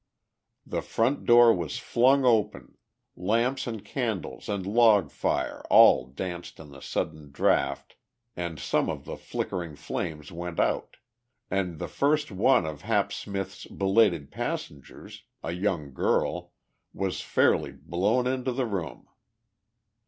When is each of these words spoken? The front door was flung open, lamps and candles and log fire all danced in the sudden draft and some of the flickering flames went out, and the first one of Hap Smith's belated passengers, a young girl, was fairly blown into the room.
The 0.65 0.81
front 0.81 1.27
door 1.27 1.53
was 1.53 1.77
flung 1.77 2.25
open, 2.25 2.75
lamps 3.15 3.67
and 3.67 3.85
candles 3.85 4.49
and 4.49 4.65
log 4.65 5.11
fire 5.11 5.61
all 5.69 6.07
danced 6.07 6.59
in 6.59 6.71
the 6.71 6.81
sudden 6.81 7.29
draft 7.29 7.95
and 8.35 8.59
some 8.59 8.89
of 8.89 9.05
the 9.05 9.15
flickering 9.15 9.75
flames 9.75 10.31
went 10.31 10.59
out, 10.59 10.97
and 11.51 11.77
the 11.77 11.87
first 11.87 12.31
one 12.31 12.65
of 12.65 12.81
Hap 12.81 13.13
Smith's 13.13 13.67
belated 13.67 14.31
passengers, 14.31 15.25
a 15.43 15.51
young 15.51 15.93
girl, 15.93 16.51
was 16.93 17.21
fairly 17.21 17.71
blown 17.71 18.25
into 18.25 18.51
the 18.51 18.65
room. 18.65 19.05